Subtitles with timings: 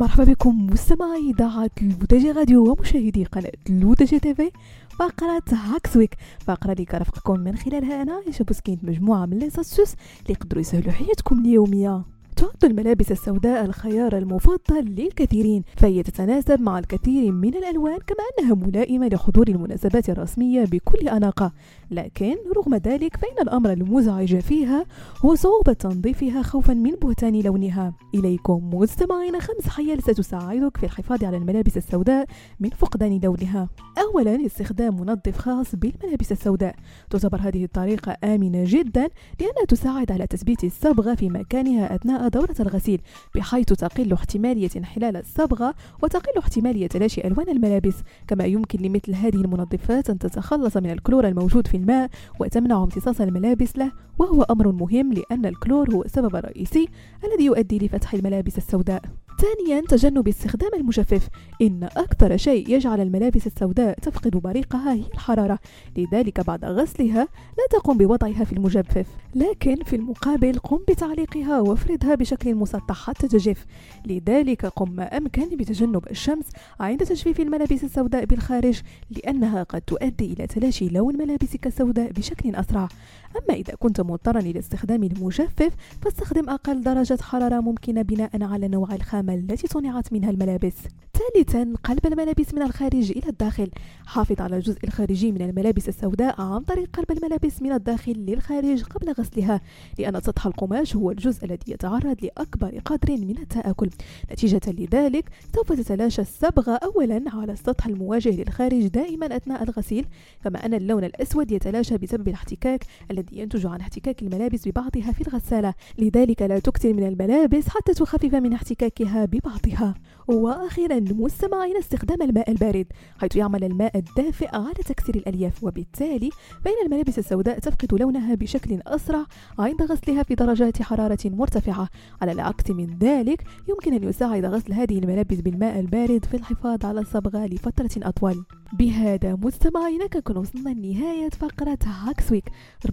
[0.00, 4.50] مرحبا بكم مستمعي إذاعة L'ODJ Radio ومشاهدي قناة L'ODJ TV
[4.98, 9.92] فقرة Hacks Week فقرة اللي كرفقكم من خلالها أنا عايشة بوسكينت مجموعة من les astuces
[10.22, 12.02] اللي يقدروا يسهلوا حياتكم اليومية.
[12.36, 19.08] تعد الملابس السوداء الخيار المفضل للكثيرين فهي تتناسب مع الكثير من الألوان كما أنها ملائمة
[19.08, 21.52] لحضور المناسبات الرسمية بكل أناقة.
[21.90, 24.86] لكن رغم ذلك فإن الأمر المزعج فيها
[25.24, 27.92] هو صعوبة تنظيفها خوفا من بهتان لونها.
[28.14, 32.26] إليكم مستمعين خمس حيل ستساعدك في الحفاظ على الملابس السوداء
[32.60, 33.68] من فقدان لونها.
[33.98, 36.74] أولا استخدام منظف خاص بالملابس السوداء.
[37.10, 39.08] تعتبر هذه الطريقة آمنة جدا
[39.40, 43.00] لأنها تساعد على تثبيت الصبغة في مكانها أثناء دورة الغسيل
[43.34, 47.94] بحيث تقل احتمالية انحلال الصبغة وتقل احتمالية تلاشي ألوان الملابس.
[48.28, 52.10] كما يمكن لمثل هذه المنظفات أن تتخلص من الكلور الموجود في الماء
[52.40, 56.88] وتمنع امتصاص الملابس له وهو أمر مهم لأن الكلور هو السبب الرئيسي
[57.24, 59.02] الذي يؤدي لفتح الملابس السوداء.
[59.38, 61.28] ثانيا تجنب استخدام المجفف.
[61.62, 65.58] إن أكثر شيء يجعل الملابس السوداء تفقد بريقها هي الحرارة.
[65.96, 69.06] لذلك بعد غسلها لا تقم بوضعها في المجفف.
[69.34, 73.66] لكن في المقابل قم بتعليقها وافردها بشكل مسطح حتى تجف.
[74.06, 76.46] لذلك قم ما أمكن بتجنب الشمس
[76.80, 82.88] عند تجفيف الملابس السوداء بالخارج لأنها قد تؤدي إلى تلاشي لون ملابسك السوداء بشكل أسرع.
[83.36, 88.94] أما إذا كنت مضطرا إلى استخدام المجفف فاستخدم أقل درجة حرارة ممكنة بناء على نوع
[88.94, 90.74] الخامة التي صنعت منها الملابس.
[91.14, 93.70] ثالثا قلب الملابس من الخارج إلى الداخل.
[94.06, 99.12] حافظ على الجزء الخارجي من الملابس السوداء عن طريق قلب الملابس من الداخل للخارج قبل
[99.12, 99.60] غسلها
[99.98, 103.90] لأن سطح القماش هو الجزء الذي يتعرض لأكبر قدر من التآكل.
[104.32, 110.06] نتيجة لذلك سوف تتلاشى الصبغة أولا على السطح المواجه للخارج دائما أثناء الغسيل
[110.44, 115.74] كما أن اللون الأسود يتلاشى بسبب الاحتكاك الذي ينتج عن احتكاك الملابس ببعضها في الغسالة
[115.98, 119.94] لذلك لا تكثر من الملابس حتى تخفف من احتكاكها ببعضها.
[120.28, 122.86] وأخيرا مستمعين استخدام الماء البارد
[123.18, 126.30] حيث يعمل الماء الدافئ على تكسير الألياف وبالتالي
[126.64, 129.24] فإن الملابس السوداء تفقد لونها بشكل أسرع
[129.58, 131.88] عند غسلها في درجات حرارة مرتفعة.
[132.22, 137.00] على العكس من ذلك يمكن أن يساعد غسل هذه الملابس بالماء البارد في الحفاظ على
[137.00, 138.44] الصبغة لفترة أطول.
[138.72, 142.44] بهذا مستمعينا كنكون وصلنا لنهاية فقرة Hacks Week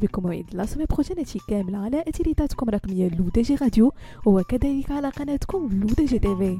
[0.03, 3.91] بكم موعد la semaine prochaine كامل على إذاعتكم الرقمية L'ODJ Radio
[4.25, 6.59] وكذلك على قناتكم L'ODJ TV